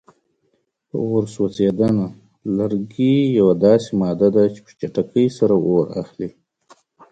[0.87, 2.05] په اور سوځېدنه:
[2.57, 6.29] لرګي یوه داسې ماده ده چې په چټکۍ سره اور اخلي.